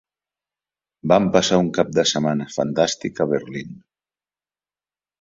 Vam 1.13 1.27
passar 1.35 1.59
un 1.65 1.69
cap 1.79 1.93
de 1.99 2.07
setmana 2.15 2.49
fantàstic 2.57 3.25
a 3.27 3.31
Berlín. 3.37 3.81